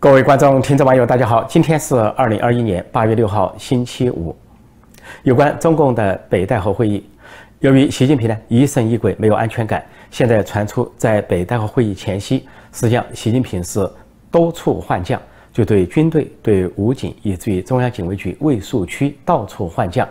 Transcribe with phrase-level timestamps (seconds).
[0.00, 1.42] 各位观众、听众、网友，大家好！
[1.48, 4.34] 今天是二零二一年八月六号，星期五。
[5.24, 7.04] 有关中共的北戴河会议，
[7.58, 13.90] 由于习近平呢疑神疑鬼，没有安全感，现在传出在北戴河会议前夕，实际上习近平是
[14.30, 15.20] 多处换将，
[15.52, 20.08] 就对军队、对武警，以至于中央警卫局卫戍区到处换将。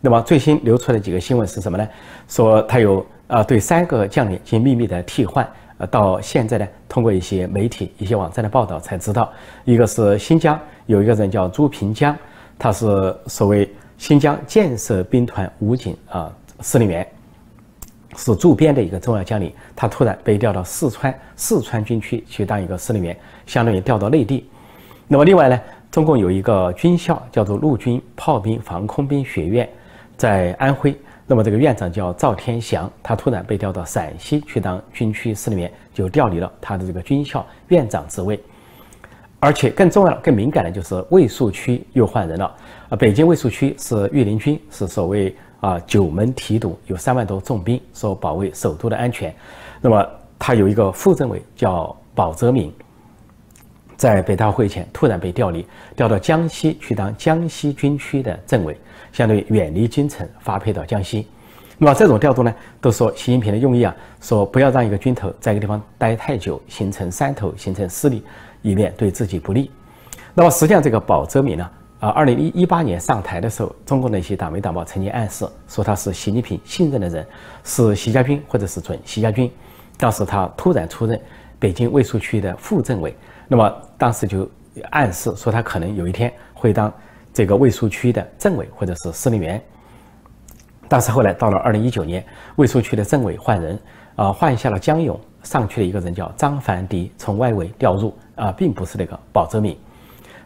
[0.00, 1.88] 那么最新流出的几个新闻是什么呢？
[2.26, 5.48] 说他有呃对三个将领进行秘密的替换。
[5.78, 9.32] 呃，到现在呢，通过一些媒体、一些网站的报道才知道，
[9.64, 12.16] 一个是新疆有一个人叫朱平江，
[12.58, 17.06] 他是所谓新疆建设兵团武警啊司令员，
[18.16, 19.52] 是驻边的一个重要将领。
[19.76, 23.16] 他突然被调到四川四川军区去当一个司令员，
[23.46, 24.48] 相当于调到内地。
[25.06, 25.60] 那么另外呢，
[25.92, 29.68] 中共有一个军校叫做陆军炮兵防空兵学院，
[30.16, 30.92] 在安徽。
[31.30, 38.40] 那么这个院长叫赵天祥，他突然被调到陕西去当军区司令员，就调离了他的这个军校院长职位。
[39.38, 42.46] 而且更重要的、更敏感的就是卫戍区又换人了。
[42.88, 49.32] 啊，北京卫戍区是御林军，是所谓啊九门提督，有三万多重兵，说保卫首都的安全。
[49.82, 50.04] 那么
[50.38, 52.72] 他有一个副政委叫保泽民，
[53.98, 58.74] 在北大会前突然被调离，调到江西去当江西军区的政委。
[59.10, 61.26] 相对远离京城，发配到江西。
[61.78, 68.22] 那么这种调度呢，都说习近平的用意啊，说不要让一个军头在一个地方待太久，形成山头，形成势力，
[68.60, 69.70] 以免对自己不利。
[70.34, 77.26] 那么实际上，这个保泽民呢，啊，二零一一八年上台的时候，中国的一些党媒党报曾经暗示说他是习近平信任的人，
[77.64, 79.50] 是习家军或者是准习家军。
[79.96, 81.18] 当时他突然出任
[81.58, 83.16] 北京卫戍区的副政委，
[83.48, 84.48] 那么当时就
[84.90, 86.92] 暗示说他可能有一天会当。
[87.30, 89.62] 这个卫戍区的政委或者是司令员，
[90.88, 92.24] 但是后来到了二零一九年，
[92.56, 93.78] 卫戍区的政委换人，
[94.16, 99.78] 啊，换下了江勇，上去了一个人叫张凡迪，从外围调入，啊，并不是那个保泽敏。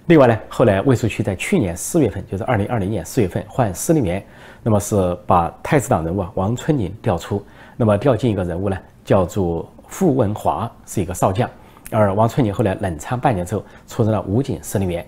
[0.07, 4.23] 另外呢，后来卫戍区在去年四月份，就是二零二零年四月份换司令员，
[4.63, 7.43] 那么是把太子党人物王春宁调出，
[7.75, 11.49] 那么调进一个人物呢，叫做傅文华，是一个少将，
[11.93, 15.05] 而王春宁后来冷仓半年之后，出任了武警司令员。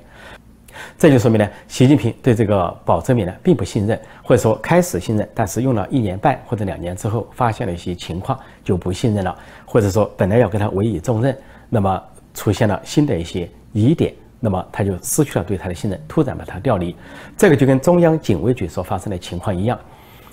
[0.98, 11.36] 这就说明呢，习近平对这个保泽民呢并不信任，或者说开始信任，但是用了一年半或者两年之后，发现了一些情况就不信任了，或者说本来要给他委以重任，
[11.68, 12.02] 那么
[12.34, 16.96] 出现了新的一些疑点，那么他就失去了对他的信任，突然把他调离。
[17.36, 19.78] 这个就跟中央警卫局所发生的情况一样，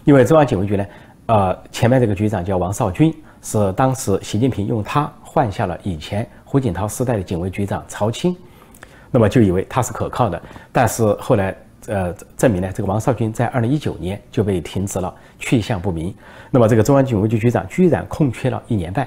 [0.05, 0.85] 因为中央警卫局呢，
[1.27, 8.35] 呃，前面这个局长叫王少军，是当时习近平用他换下了以前胡锦涛时代的警卫局长曹青。
[9.13, 10.41] 那么就以为他是可靠的，
[10.71, 11.53] 但是后来，
[11.87, 16.15] 呃，证明呢，这个王少军在二零一九年就被停职了，去向不明。
[16.49, 19.05] 那么这个中央警卫局局长居然空缺了一年半，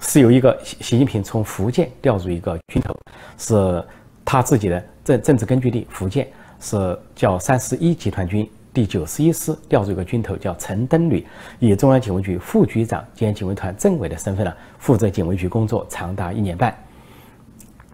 [0.00, 2.96] 是由一个习习近平从福建调入一个军头，
[3.36, 3.84] 是
[4.24, 6.26] 他自己的政政治根据地福建，
[6.58, 11.24] 是叫三十一集团军第九十一师调入一个军头叫陈登履，
[11.60, 16.76] 以中央警卫局副局长兼警卫团政委的身份呢，负责警卫局工作长达一年半。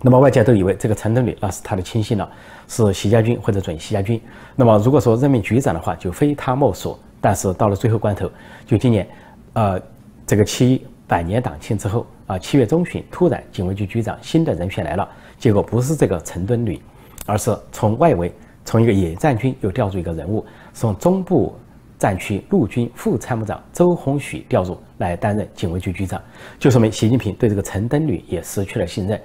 [0.01, 2.27] 那么外界都以为这个陈登履那是他的亲信了，
[2.67, 4.19] 是习家军或者准习家军。
[4.57, 6.99] 那么如果说任命局长的话，就非他莫属。
[7.21, 8.33] 但是到了最后关头，
[8.67, 9.07] 就今年，
[9.53, 9.79] 呃，
[10.27, 15.07] 这个七百年党庆之后啊，七月中旬突然警卫局局长新的人选来了，
[15.39, 16.81] 结果不是这个陈登履，
[17.27, 18.33] 而是从外围
[18.65, 21.55] 从一个野战军又调入一个人物，从中部
[21.99, 26.21] 战区陆军副参谋长周鸿许调入来担任警卫局局长，
[26.59, 29.21] 就说明习近平对这个陈登履也失去了信任。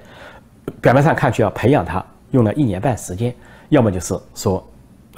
[0.81, 3.33] 表面上看去要培养他，用了一年半时间，
[3.69, 4.67] 要么就是说，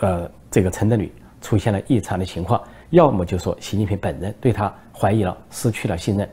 [0.02, 1.12] 呃，这个陈德履
[1.42, 6.30] 出现了异常的情况，要么就说习近平本人对他怀疑了，失去了信任。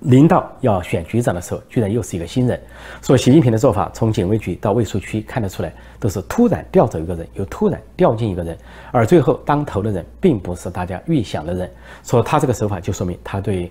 [0.00, 2.60] 领导要选局长的时候，居然又是一个新人。
[3.02, 8.56] 说习近平的做法，从警卫局到卫戍区看得出来，都是突然调走一个人，又突然调进一个人，
[8.92, 11.70] 而最后当头的人并不是大家预想的人。
[12.04, 13.70] 说他这个手法，就说明他对。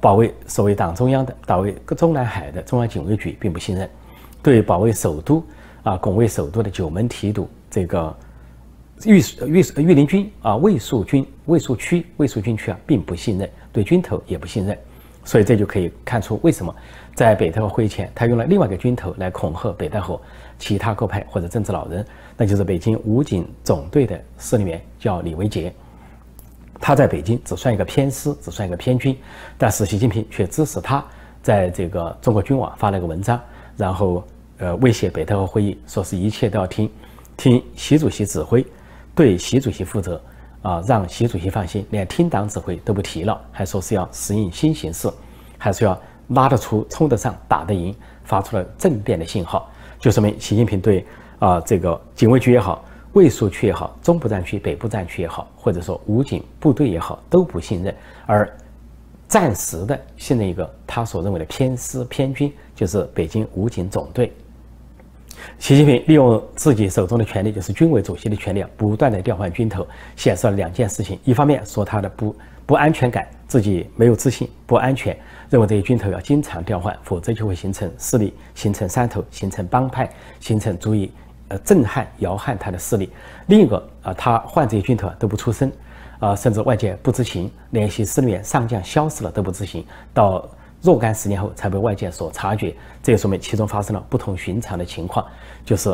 [0.00, 3.88] 保卫所谓党中央的、保卫中南海的中央警卫局并不信任，
[4.42, 5.42] 对保卫首都
[5.84, 8.14] 啊、拱卫首都的九门提督这个
[9.04, 14.76] 御御御林军啊、卫戍军、卫戍区、卫戍军区啊，并不信任，对军头也不信任，
[15.26, 16.74] 所以这就可以看出为什么
[17.14, 20.18] 在北戴河会前，他用了另外一个军头来恐吓北戴河
[20.58, 22.06] 其他各派或者政治老人，
[22.36, 25.70] 那就是北京武警总队的司令员，叫李维杰。
[26.78, 29.18] 他在北京只算一个偏师，只算一个偏军，
[29.58, 31.04] 但是习近平却支持他，
[31.42, 33.40] 在这个中国军网发了一个文章，
[33.76, 34.22] 然后
[34.58, 36.88] 呃威胁北戴河会议，说是一切都要听，
[37.36, 38.64] 听习主席指挥，
[39.14, 40.20] 对习主席负责，
[40.66, 45.08] 啊让习主席放心，连听党指挥都不提了，还说是要适应新形势，
[45.56, 45.96] 还是要
[46.30, 49.70] 拉得出、冲得上、打得赢，发出了政变的信号，
[50.00, 51.06] 就说明习近平对
[51.38, 57.94] 啊这个警卫局也好、卫戍区也好、中部战区、北部战区也好，或者说武警部队也好，都不信任，
[58.26, 58.52] 而
[59.28, 64.32] 暂时的信任一个他所认为的偏师偏军，就是北京武警总队。
[65.58, 72.34] 习近平利用自己手中的权力，就是军委主席的权力，不断的调换军头，显示了两件事情：一方面说他的不
[72.66, 75.16] 不安全感，自己没有自信，不安全。
[75.48, 80.10] 认为这些军头要经常调换，否则就会形成势力，形成山头，形成帮派，
[80.40, 81.10] 形成足以
[81.48, 83.08] 呃震撼、摇撼他的势力。
[83.46, 85.70] 另一个啊，他换这些军头都不出声，
[86.18, 90.44] 啊，甚至外界不知情，联系司令员、上将消失了都不知情，到
[90.86, 92.72] 若干十年后才被外界所察觉。
[93.02, 95.26] 这也说明其中发生了不同寻常的情况，
[95.64, 95.92] 就是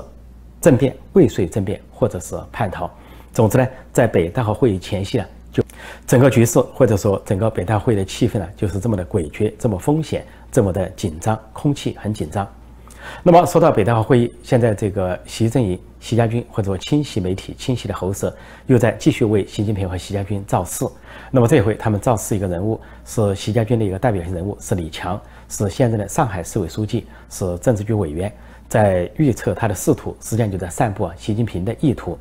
[0.60, 2.90] 政变、未遂政变，或者是叛逃。
[3.32, 5.24] 总之呢，在北戴河会议前夕呢。
[5.50, 5.62] 就
[6.06, 12.46] 整个局势，或者说整个北大会的气氛呢，就是这么的诡谲，这么风险，这么的紧张，空气很紧张。
[13.22, 18.34] 那么说到北大会议，现在这个习阵营、习家军或者说亲习媒体、亲习的喉舌，
[18.66, 20.84] 又在继续为习近平和习家军造势。
[21.30, 28.32] 那么这回他们造势一个人物，是习家军的一个代表性人物，是李强，是现任的上海市委书记，是政治局委员，
[28.68, 32.18] 在预测他的仕途，实际上就在散布习近平的意图。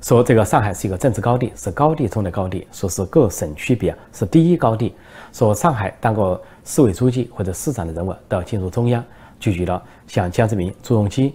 [0.00, 4.92] 说这个上海是一个政治高地，是高地中的高地，说是各省区别是第一高地。
[5.32, 9.02] 说上海当过市委书记或者市长的人物都要进入中央，
[9.42, 11.34] 就举了像江泽民、朱镕基、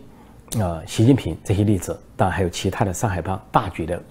[0.58, 4.02] 呃习近平这些例子，当然还有其他的上海帮大举的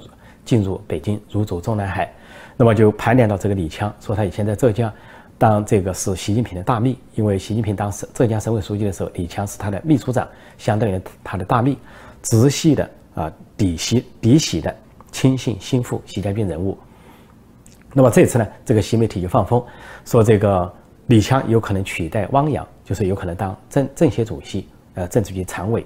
[0.44, 2.12] 进入北京，入主中南海。
[2.58, 4.92] 那么就盘点到这个李强，说他以前在浙江
[5.38, 10.28] 当这个是习近平的大秘，因为习近平当时浙江省委书记的时候，李强是他的秘书长，
[10.58, 11.78] 相当于他的大秘，
[12.20, 12.90] 直系的。
[13.16, 14.76] 啊，嫡系嫡系的
[15.10, 16.76] 亲信心腹习家军人物。
[17.94, 19.64] 那么这次呢，这个新媒体就放风
[20.04, 20.70] 说，这个
[21.06, 25.84] 李强有可能取代汪洋，就是有可能当政政协主席，呃，政治局常委。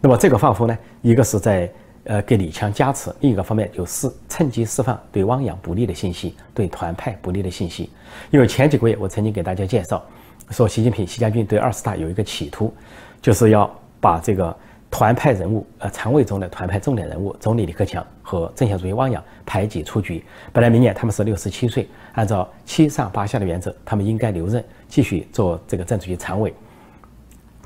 [0.00, 1.70] 那么这个放风呢，一个是在
[2.04, 7.90] 呃给李强加持，另一个方面就是趁机释放对汪洋不利的信息，对团派不利的信息。
[8.30, 10.02] 因为前几个月我曾经给大家介绍，
[10.48, 12.74] 说习近平习家军对二十大有一个企图，
[13.22, 13.70] 就是要
[14.00, 14.56] 把这个。
[14.92, 20.20] 团派人物，呃，常委中的团派重点人物，总理李克强和政协主席汪洋排挤出局。
[20.52, 26.52] 本来明年他们是六十七岁，按照七上八下的原则，他们应该留任，继续做这个政治局常委。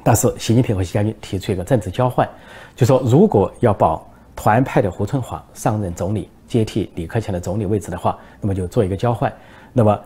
[0.04, 2.28] 但是习近平和习家军提出一个政治交换，
[2.76, 4.06] 就说如果要保
[4.36, 9.32] 团派的胡春华上任总理，接替李克强的总理位置的话，那么就做一个交换。
[9.72, 10.00] 那么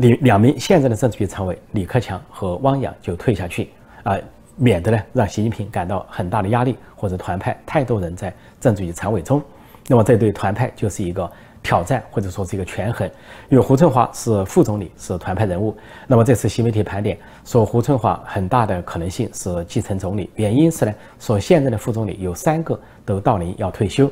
[0.00, 3.70] 两两名现任的政治局常委李克强和汪洋就退下去
[4.02, 4.18] 啊。
[4.54, 9.42] 免得呢让习近平感到很大的压力，或者团派太多人在政治局常委中，
[9.88, 11.30] 那么这对团派就是一个
[11.62, 13.08] 挑战，或者说是一个权衡。
[13.48, 15.76] 因为胡春华是副总理，是团派人物，
[16.06, 24.10] 那么这次新媒体盘点说胡春华很大的可能性是继承总理，原因是呢说现任的副总理有三个都到龄要退休，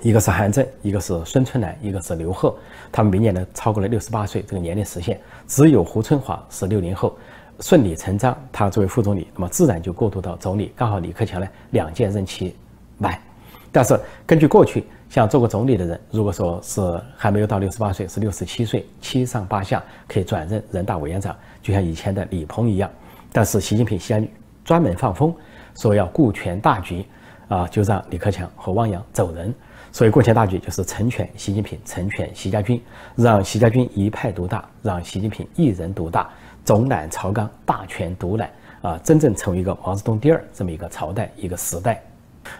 [0.00, 2.54] 一个是韩正，一个是孙春兰，一个是刘鹤，
[2.90, 7.16] 他们明年呢超过了六十八岁这个年龄实现，只有胡春华是六零后。
[7.60, 10.72] 顺理成章，他作为副总理，那么自然就过渡到总理。
[10.74, 12.52] 刚好李克强呢两届任期
[12.98, 13.16] 满，
[13.70, 14.84] 但是根据过去
[15.14, 22.90] 像做过总理的人，如果说是还没有到六十八岁，是六十七岁，七上八下可以转任人大委员长，就像以前的李鹏一样。
[23.30, 24.28] 但是习近平先
[24.64, 25.32] 专门放风
[25.76, 27.06] 说要顾全大局，
[27.46, 29.54] 啊，就让李克强和汪洋走人。
[29.92, 32.82] 所以顾全大局就是成全习近平，成全习家军，
[33.14, 36.28] 让习家军一派独大，让习近平一人独大。
[36.64, 38.50] 总揽朝纲，大权独揽
[38.82, 39.00] 啊！
[39.04, 42.02] 真正成为一个毛泽东第二这么一个朝代、一个时代。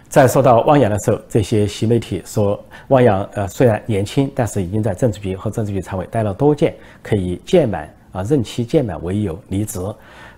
[0.09, 9.79] 在说到汪洋的时候，这些新媒体说汪洋呃虽然年轻，但是已经在政治局和政治局常委待了多届，可以届满啊任期届满为由离职。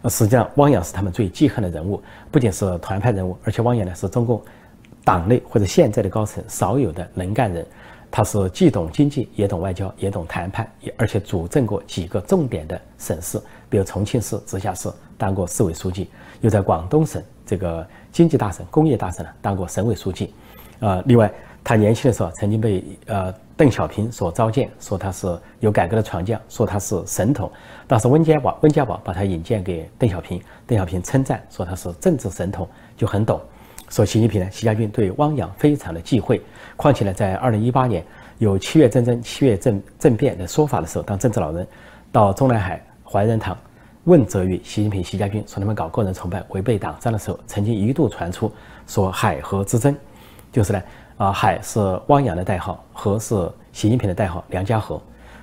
[0.10, 2.02] 实际上，汪洋是他们最记恨的人物，
[2.32, 4.42] 不仅是团派人物，而且汪洋呢是中共
[5.04, 7.66] 党内或者现在的高层少有的能干人。
[8.10, 13.38] 他是既懂经济，也懂外交，也懂谈判，也而且主政过几个重点的省市，
[13.70, 17.86] 比如重庆市直辖市当过市委书记，又在广东省这个
[18.18, 20.34] 经济大省、工业大省呢当过省委书记。
[20.80, 21.32] 呃，另外
[21.64, 27.48] 他年轻的时候曾经被呃邓小平所召见，说他是有改革的闯将，说他是神童。
[27.86, 33.40] 当时温家宝温家宝把他引荐给邓小平，邓小平称赞说他是政治神童，就很懂。
[33.88, 36.42] 说习近平呢，习家军对汪洋非常的忌讳。
[36.76, 38.04] 况且呢，在二零一八年
[38.40, 41.68] 有七月政争、七月政政变的说法的时候，当政治老人
[42.12, 43.56] 到中南海怀仁堂
[44.08, 48.50] 问责于习近平、习家军，说他们搞个人崇拜、违背党章的时候，曾经一度传出
[48.88, 49.94] 说海河之争，
[50.50, 50.82] 就是呢，
[51.18, 53.36] 啊，海是汪洋的代号，河是
[53.74, 55.02] 习近平的代号，梁家河。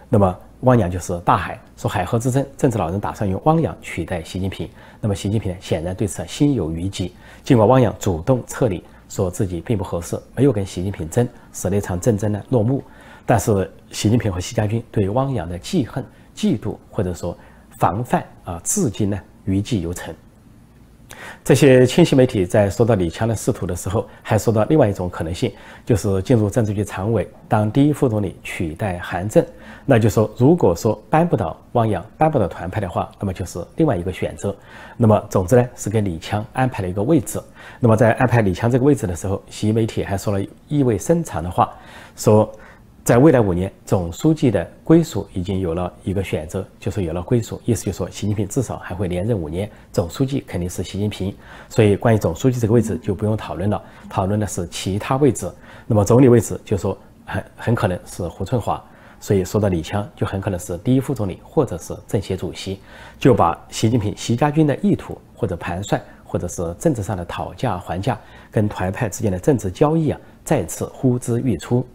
[0.09, 1.61] 那么汪洋就是大海。
[1.76, 4.66] 说海河之争，政治老人打算用汪洋取代习近平。
[4.99, 7.12] 那么习近平呢，显然对此心有余悸。
[7.42, 12.83] 尽管汪洋主动撤离，说自己并不合适，没有跟习近平争，使那场战争呢落幕。
[13.26, 16.02] 但是习近平和习家军对汪洋的记恨、
[16.35, 17.37] 嫉妒或者说
[17.78, 20.14] 防范啊，至今呢余悸犹存。
[21.42, 25.50] 这些清晰媒体在说到李强的仕途的时候，还说到另外一种可能性，
[25.86, 29.44] 就是进入政治局常委，当第一副总理取代韩正。
[29.86, 34.54] 那就说，如果说扳不倒汪洋，扳不倒团派的话，那么就是另外一个选择。
[34.96, 37.40] 那么，总之呢，是给李强安排了一个位置。
[37.80, 41.72] 那么，在安排李强这个位置的时候，习媒体还说了意味深长的话，
[42.16, 42.50] 说。
[43.04, 51.37] 在未来五年，总书记的归属已经有了一个选择，就是有了归属，意思就是说，习近平至少还会连任五年，总书记肯定是习近平，
[51.68, 55.46] 所以关于总书记这个位置就不用讨论了，讨论的是其他位置。
[55.87, 56.96] 那么总理位置就说
[57.26, 58.82] 很很可能是胡春华，
[59.20, 62.80] 所以说到李强就很可能是第一副总理或者是政协主席，
[63.18, 68.18] 就把习近平、习家军的意图或者盘算，或者是政治上的讨价还价，
[68.50, 71.87] 跟团派之间的政治交易啊，再次呼之欲出。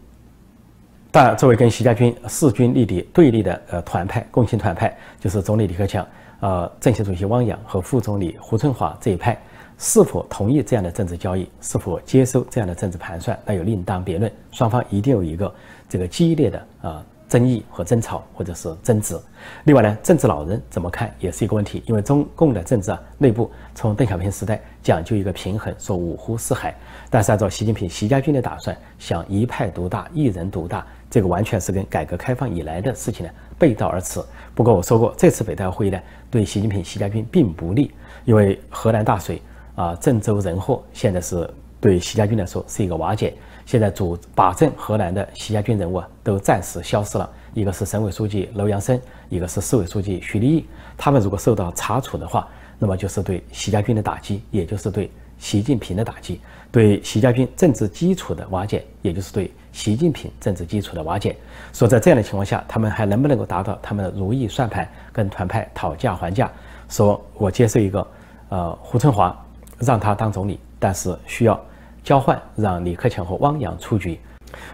[1.12, 6.06] 但，作为跟徐家军势均力敌对立的呃团派，共青团派就是总理李克强、
[6.38, 9.36] 呃政协主席汪洋和副总理胡春华这一派，
[9.76, 14.30] 是否同意这样的政治交易，是否接收这样的政治盘算，那又另当别论。
[14.52, 15.52] 双方一定有一个
[15.88, 19.16] 这个激烈的啊争议和争吵，或者是争执。
[19.64, 26.74] 另外呢，政治老人怎么看也是一个问题，因为中共的政治啊内部从邓小平时代讲究一个平衡，说五湖四海，
[27.08, 30.84] 但是按照习近平、习家军的打算，想一派独大，一人独大。
[31.08, 34.20] 这个完全是跟改革开放以来的事情呢背道而驰。
[34.54, 35.98] 不过我说过，这次北戴会呢
[36.30, 37.92] 对习近平、习家军并不利，
[38.24, 39.40] 因为河南大水
[39.76, 41.48] 啊，郑州人祸，现在是
[41.80, 43.34] 对习家军来说是一个瓦解。
[43.70, 50.66] 现在主把镇河南的习家军人物啊都暂时消失了，一个是省委书记楼阳生，一个是市委书记徐立毅。
[50.98, 52.48] 他们如果受到查处的话，
[52.80, 55.08] 那么就是对习家军的打击，也就是对
[55.38, 56.40] 习近平的打击，
[56.72, 59.48] 对习家军政治基础的瓦解，也就是对。
[59.70, 61.36] 习近平政治基础的瓦解，
[61.72, 66.50] 说在这样的情况下，他们还能不能够达到他们的如意算盘，跟团派讨价还价？
[66.88, 68.04] 说我接受一个，
[68.48, 69.46] 呃，胡春华
[69.78, 71.54] 让他当总理，但是需要
[72.02, 74.18] 交换让李克强和汪洋出局。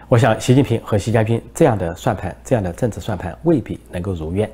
[0.07, 4.49] 我想，习近平和习家军这样的算盘，这样的政治算盘未必能够如愿。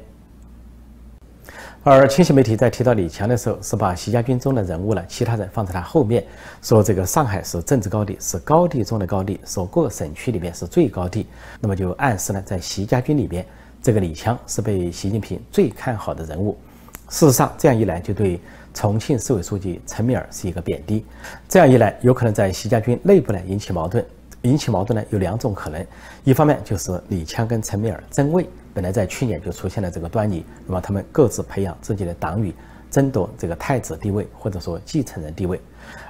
[1.85, 6.23] 而清晰媒体在提到李强的时候，是把习家军中的人物呢，其他人放在他后面，
[6.61, 11.27] 说这个上海是政治高地，是高地中的高地，说各省区里面是最高地，
[11.59, 13.45] 那么就暗示呢，在习家军里边，
[13.81, 16.57] 这个李强是被习近平最看好的人物。
[17.09, 18.39] 事实上，这样一来就对
[18.73, 21.05] 重庆市委书记陈敏尔是一个贬低，
[21.47, 24.03] 这样一来有可能在习家军内部呢引起矛盾，
[24.41, 25.85] 引起矛盾呢有两种可能，
[26.23, 28.47] 一方面就是李强跟陈敏尔争位。
[28.73, 32.51] 本来在去年就出现了这个端倪，那么他们各自培养自己的党羽，
[32.93, 35.59] 争夺这个太子地位或者说继承人地位。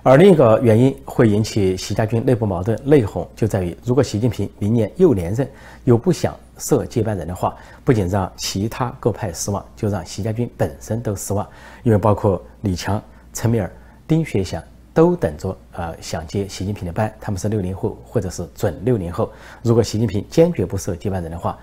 [0.04, 5.50] 而另一个原因会引起习家军内部矛盾内讧，就在于如果习近平明年又连任，
[5.86, 11.48] 又不想设接班人的话，不仅让其他各派失望，就让习家军本身都失望，
[11.84, 13.72] 因为包括李强、陈敏尔、
[14.06, 14.62] 丁学祥。
[14.93, 19.31] 都等着呃想接习近平的班，他们是六零后或者是准六零后。
[19.63, 21.57] 如果习近平坚决不设接班人的话，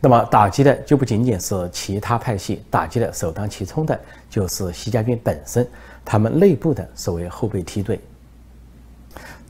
[0.00, 3.98] 那么打击的就不仅仅是其他派系，打击的首当其冲的
[4.28, 5.66] 就是习家军本身，
[6.04, 7.98] 他们内部的所谓后备梯队。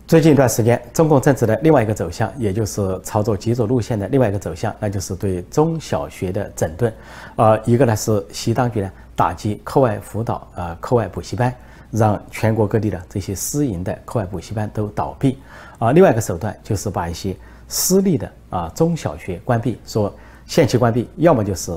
[0.07, 6.93] 最近一段时间，中共政治的另外一个走向，也就是操作极左路线的另外一个走向，那就是对中小学的整顿。
[7.37, 11.53] 呃，一个呢是习当局呢打击课外辅导啊，课外补习班。
[11.95, 15.39] 让全国各地的这些私营的课外补习班都倒闭，
[15.79, 17.37] 啊，另外一个手段就是把一些
[17.69, 20.13] 私立的啊中小学关闭，说
[20.45, 21.73] 限期关闭，要么就是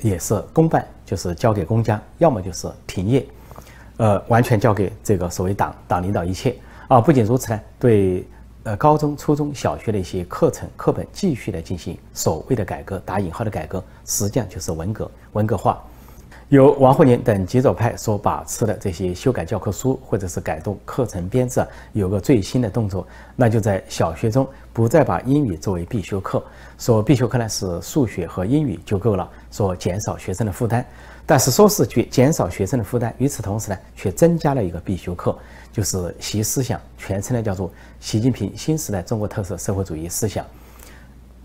[0.00, 3.26] 也是公办，就是交给公家，要么就是停业，
[3.98, 6.56] 呃，完全交给这个所谓党党领导一切
[6.88, 6.98] 啊。
[6.98, 8.26] 不仅如此呢，对
[8.62, 15.84] 呃高中、初中小学的一些课程课本继续的进行所谓的改革，打引号的改革，实际上就是文革文革化。
[16.50, 26.42] 由王沪宁等极左派所把持的这些修改教科书或者是改动课程编制，有个最新的动作，那就在小学中不再把英语作为必修课，
[26.76, 30.84] 说必修课呢是数学和英语就够了，说减少学生的负担。
[31.24, 35.38] 但是说是减减少学生的负担，与此同时呢，却增加了一个必修课，
[35.72, 40.44] 就是习思想，全称呢叫做习近平新时代中国特色社会主义思想。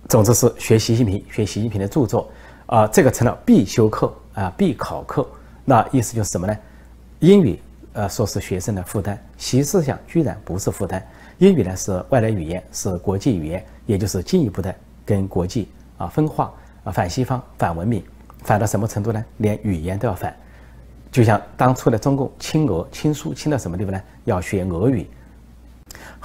[0.10, 2.28] 总之是学习近平，学习近平的著作。
[2.66, 5.28] 啊，这个成了必修课啊，必考课。
[5.64, 6.56] 那意思就是什么呢？
[7.20, 7.60] 英语，
[7.94, 11.04] 呃，说是学生的负担，习思想居然不是负担。
[11.40, 14.74] 英语呢是外来语言，是国际语言，也就是进一步的
[15.04, 18.04] 跟国际啊分化啊，反西方，反文明，
[18.44, 19.26] 反到什么程度呢？
[19.38, 20.36] 连语言都要反。
[21.12, 24.02] 就像当初的中共亲俄、亲苏，亲到什么地方呢？
[24.26, 25.08] 要学俄语。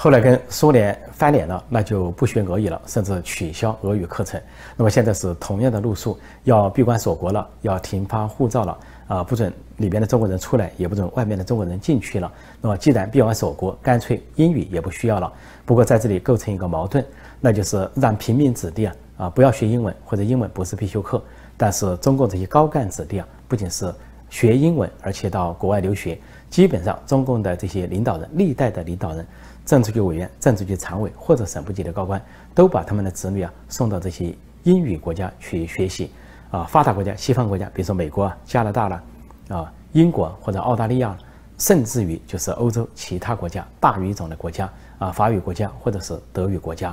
[0.03, 4.41] 后来跟苏联翻脸了，那就不学俄语了，甚至取消俄语课程。
[4.75, 8.79] 那么现在是同样的路数，要闭关锁国了，要停发护照了，
[9.09, 12.33] 啊，不准里边的中国人出来，也不准外面的中国人进去了。
[12.63, 15.31] 那么既然闭关锁国，干脆英语也不需要了。
[15.67, 17.05] 不过在这里构成一个矛盾，
[17.39, 21.23] 那就是让平民子弟啊啊不要学英文，或者英文不是必修课。
[21.59, 23.93] 但是中共这些高干子弟啊，不仅是
[24.31, 26.19] 学英文，而且到国外留学。
[26.49, 29.25] 基本上中共的这些领导人，历代的领导人。
[29.71, 32.21] 政治局委员、政治局常委或者省部级的高官，
[32.53, 34.35] 都把他们的子女啊送到这些
[34.65, 36.11] 英语国家去学习，
[36.51, 39.03] 啊，发达国家、西方国家，比如说美国啊、加拿大了，
[39.49, 41.17] 啊，英国或者澳大利亚，
[41.57, 46.93] 甚至于就是欧洲其他国家大语种的国家，啊，法语国家或者是德语国家。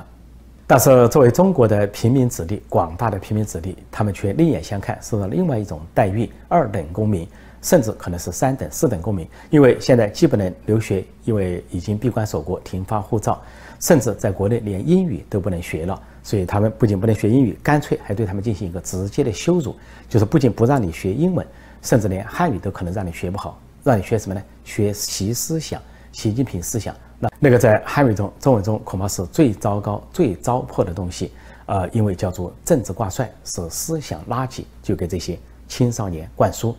[0.64, 7.28] 但是作为中国的平民子弟，广大的平民子弟，他们却另眼相看，受到另外一种待遇，二等公民。
[7.60, 13.40] 甚至可能是三等、四等公民，因为现在既不能留学，因为已经闭关锁国、停发护照，
[13.80, 16.00] 甚至在国内连英语都不能学了。
[16.22, 19.74] 所以他们不仅不能学英语，干脆还对他们进行一个直接的羞辱，
[20.08, 21.46] 就是不仅不让你学英文，
[21.80, 24.42] 甚至连汉语都可能让你学不好，让你学什么呢？
[24.62, 25.80] 学习思想、
[26.12, 26.94] 习近平思想。
[27.18, 31.32] 那那个在汉语中、中文中恐怕是最糟糕、最糟粕的东西。
[31.66, 36.74] 呃，因为叫做政治挂帅，是思想垃圾，就给这些青少年灌输。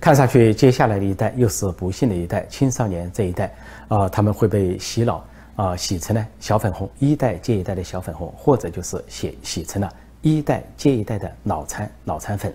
[0.00, 3.52] 看上去，接下来的一代又是不幸的一代，青少年这一代，
[3.88, 5.24] 啊，他们会被洗脑，
[5.56, 9.88] 啊，洗成了小粉红，一代接一代的小粉红，或者就是洗洗成了
[10.22, 12.52] 一代接一代的脑残脑残粉。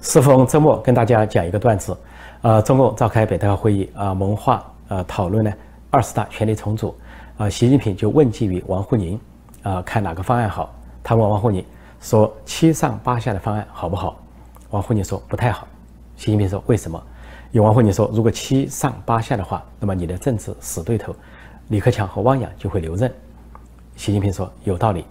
[0.00, 1.96] 适逢周末，跟大家讲一个段子，
[2.42, 5.52] 呃，中共召开北戴河会议，啊，谋划，呃，讨论呢
[5.90, 6.94] 二十大权力重组，
[7.38, 9.18] 啊，习近平就问计于王沪宁，
[9.62, 10.72] 啊，看哪个方案好？
[11.02, 11.64] 他问王沪宁
[12.00, 14.20] 说：“七上八下的方案好不好？”
[14.70, 15.66] 王沪宁说不太好，
[16.16, 17.02] 习近平说为什么？
[17.52, 21.14] 有王沪宁说，如果七上八下的话，那么你的政治死对头
[21.68, 23.10] 李克强和汪洋就会留任。
[23.94, 25.04] 习近平说有道理。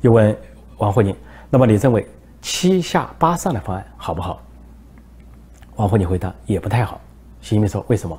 [0.00, 0.36] 又问
[0.78, 1.16] 王沪宁，
[1.48, 2.06] 那么你认为
[2.42, 4.42] 七下八上的方案好不好？
[5.76, 7.00] 王沪宁回答也不太好。
[7.40, 8.18] 习近平说为什么？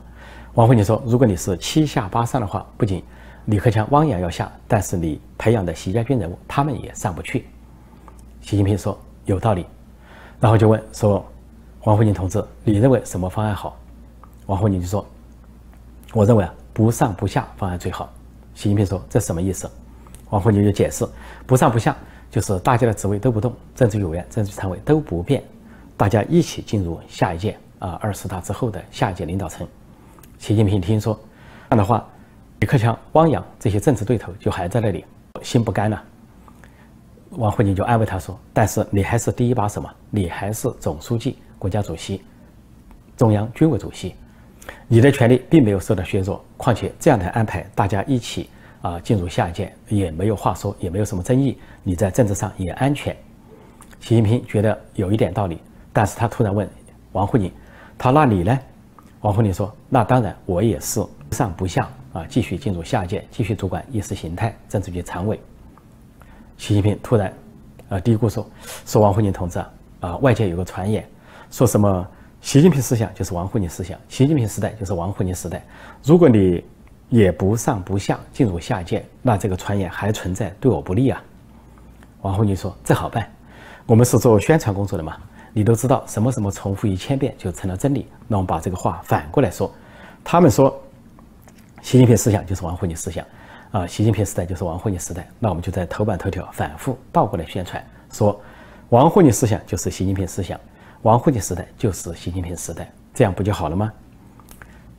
[0.54, 3.04] 王沪宁说，如果你是七下八上的话，不仅
[3.46, 7.46] 李克强、汪洋要下，但是你培养的习家军人物他们也上不去。
[8.42, 9.66] 习近平说有道理。
[10.44, 11.26] 然后就问说
[11.86, 13.80] ：“王沪宁同志，你认为什么方案好？”
[14.46, 15.08] 王沪宁就说
[16.12, 18.12] ：“我认为啊，不上不下方案最好。”
[18.54, 19.72] 习近平说：“这什么意思？”
[20.32, 21.08] 王沪宁就解释
[21.48, 21.96] ：“不上不下，
[22.30, 25.42] 就是大家的职位都不动，政治委员、政治常委都不变，
[25.96, 29.66] 大家一起进入下一届啊二十大之后的下一届领导层。”
[30.40, 31.18] 习近平听说
[31.70, 32.06] 这样的话，
[32.60, 35.06] 李克强、汪洋这些政治对头就还在那里，
[35.42, 36.04] 心不甘了。
[37.38, 42.22] 王沪宁就安慰他说：“但是你还是第一把手嘛，你还是总书记、国家主席、
[43.18, 44.14] 中央军委主席，
[44.88, 46.44] 你的权力并没有受到削弱。
[46.58, 48.50] 况且这样的安排，大家一起
[48.82, 53.16] 啊进入下一届也没有话说，也没有什么争议，你在政治上也安全。”
[54.00, 55.60] 习近平觉得有一点道理，
[55.92, 56.70] 但是他突然问
[57.14, 57.52] 王沪宁
[57.98, 58.60] ：“他那你呢？”
[59.22, 65.40] 王沪宁说：“那当然，我也是不上不下啊，继续进入下一届，继续主管意识形态、政治局常委。”
[66.64, 67.34] 习近平突然，
[67.90, 68.50] 呃嘀咕说
[68.88, 71.06] ：“说王沪宁同志啊，啊，外界有个传言，
[71.52, 72.08] 说什么
[72.40, 75.62] 习近平思想就是王沪宁思想，习近平时代就是王沪宁时代。
[76.06, 76.64] 如果你
[77.10, 81.22] 也不上不下进入下界，那这个传言还存在，对我不利啊。”
[82.24, 83.30] 王沪宁说：“这好办，
[83.86, 85.18] 我们是做宣传工作的嘛，
[85.52, 88.08] 你都知道什么什么重复一千遍就成了真理。
[88.26, 89.70] 那我们把这个话反过来说，
[90.24, 90.82] 他们说
[91.82, 93.26] 习近平思想就是王沪宁思想。”
[93.74, 98.40] 啊，习近平时代就是王沪宁时代，那我们就在头版头条反复倒过来宣传，说
[98.90, 100.60] 王沪宁思想就是习近平思想，
[101.02, 103.92] 王沪宁时代就是习近平时代，这样不就好了吗？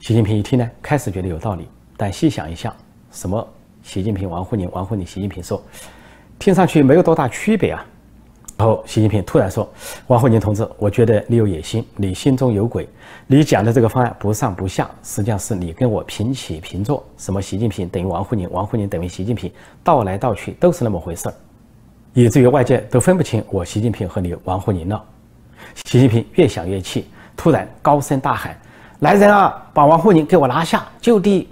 [0.01, 2.75] 习近平一听呢，开始觉得有道理，但细想一下，
[3.13, 3.49] 什么
[3.85, 5.63] 习近平、王沪宁、王沪宁、习近平说，
[6.37, 7.87] 听上去没有多大区别啊。
[8.57, 9.69] 然后习近平突然说
[10.07, 12.89] ：“王沪宁同志，我觉得你有野心，你心中有鬼。
[13.27, 17.05] 你讲的这个方案不上不下，实际上是你跟我平起平坐。
[17.19, 19.51] 什么习近平等于王沪宁，王沪宁等于习近平，
[19.83, 21.35] 倒来倒去都是那么回事儿，
[22.13, 25.03] 以至于外界都分不清我习近平和你王沪宁了。”
[25.87, 28.57] 习近平越想越气，突然高声大喊
[29.01, 31.49] ：“来人啊，把王沪宁给我拿下，就地！”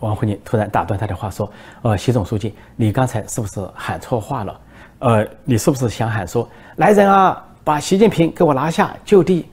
[0.00, 4.60] 王沪宁突然打断他的话说：“呃，习总书记，你刚才是不是喊错话了？”
[5.00, 9.46] 呃，你是不是想喊说来人啊，把习近平给我拿下就地？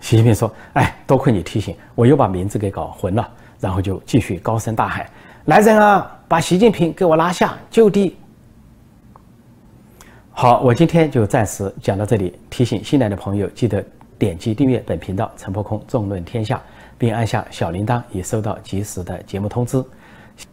[0.00, 3.26] 习近平说：“哎，多亏你提醒，我又把名字给搞混了。”
[3.58, 5.06] 然后就继续高声大喊
[5.46, 8.14] ：“来人啊，把习近平给我拿下就地！”
[10.30, 12.38] 好，我今天就暂时讲到这里。
[12.50, 13.82] 提醒新来的朋友，记得
[14.18, 16.60] 点击订阅本频道“陈破空纵论天下”，
[16.98, 19.82] 并按下小铃铛，以收到及时的节目通知。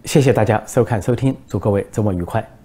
[0.05, 2.60] 谢谢大家收看收听，祝各位周末愉快。